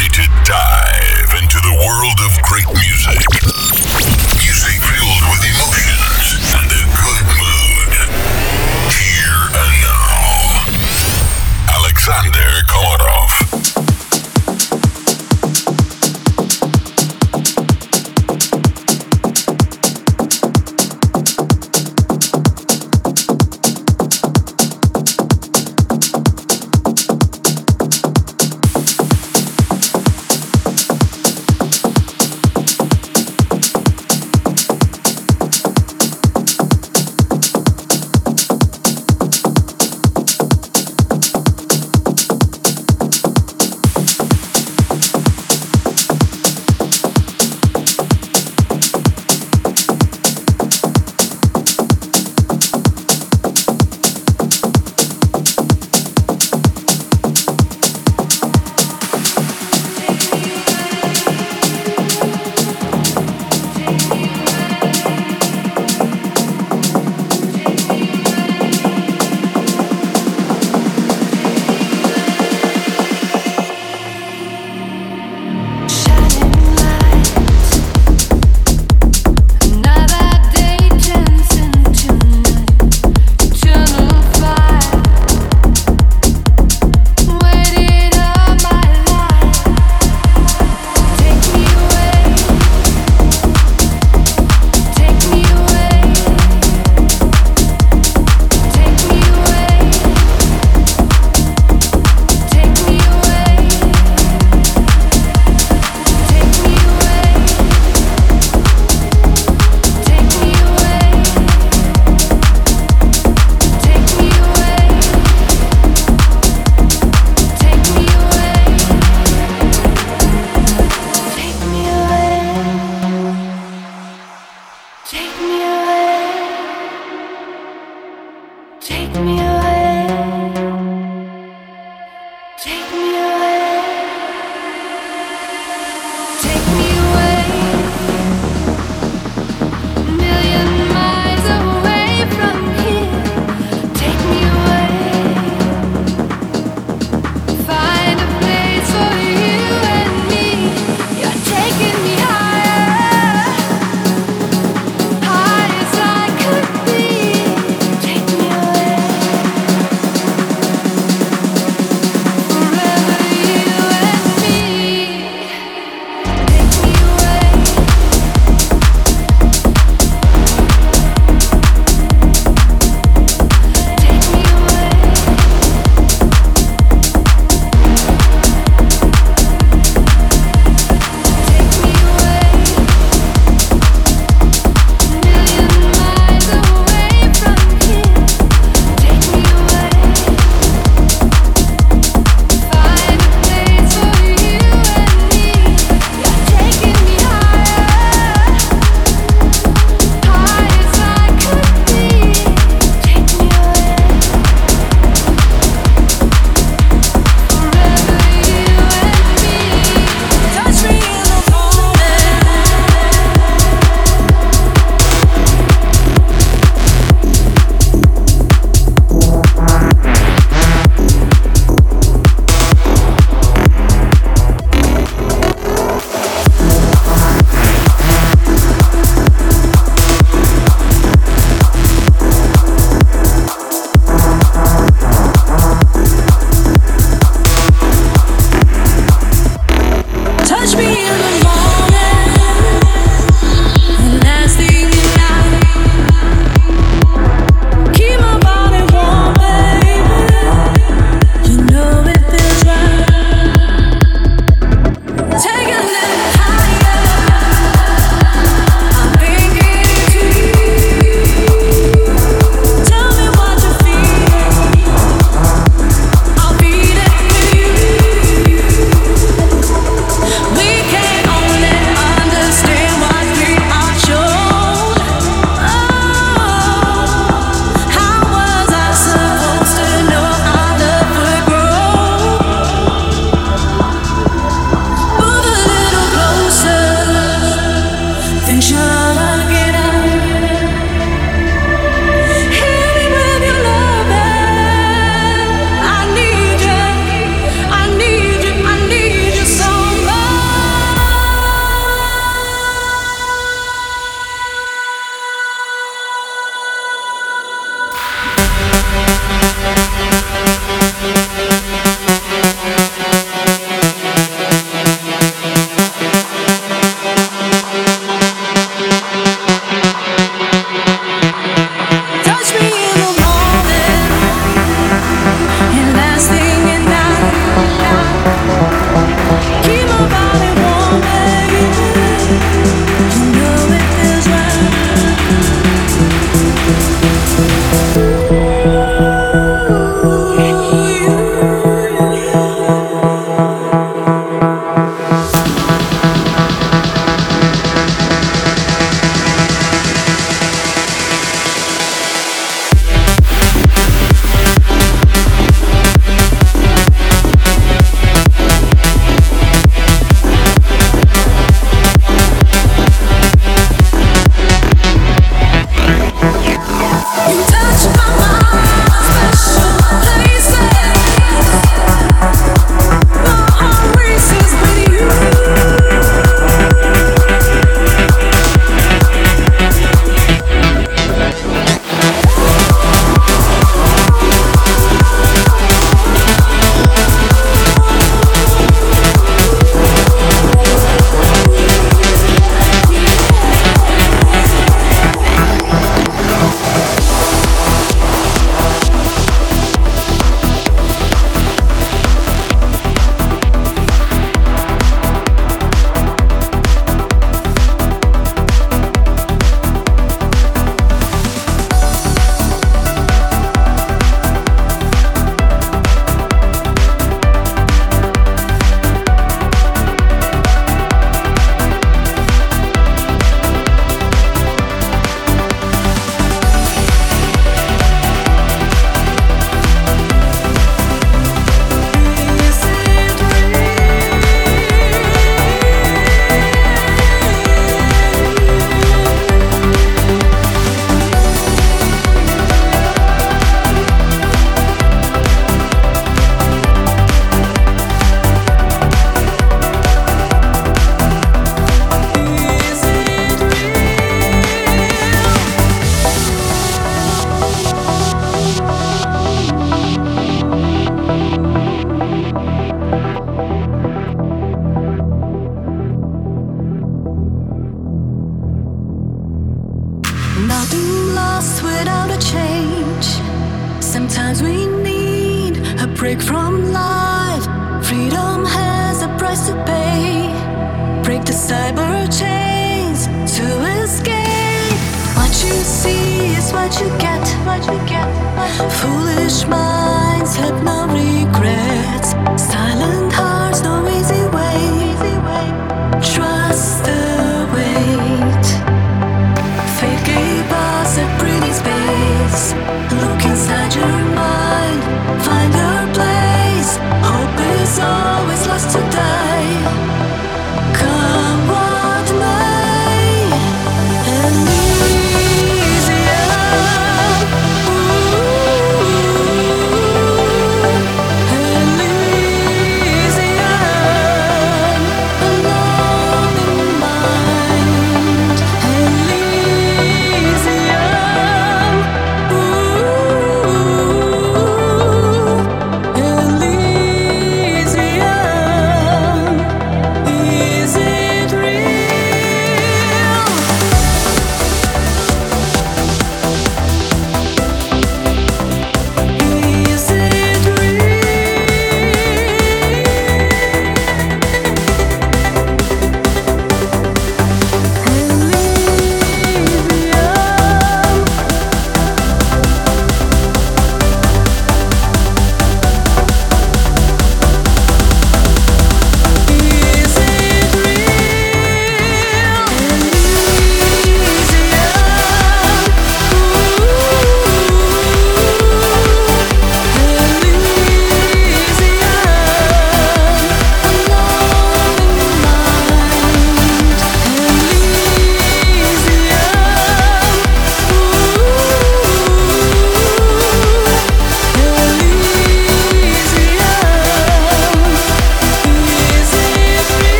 [0.00, 3.20] ready to dive into the world of great music.
[4.40, 7.92] Music filled with emotions and a good mood.
[8.96, 10.64] Here and now,
[11.76, 13.19] Alexander Komarov.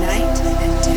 [0.00, 0.89] Unite and life.